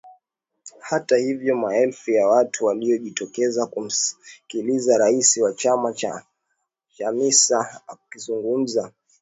[0.79, 5.93] Hata hivyo maelfu ya watu waliojitokeza kumsikiliza rais wa chama
[6.95, 8.91] Chamisa akizungumza